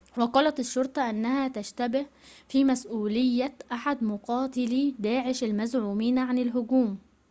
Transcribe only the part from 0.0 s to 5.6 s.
وقالت الشرطة إنها تشتبه في مسؤولية أحد مقاتلي داعش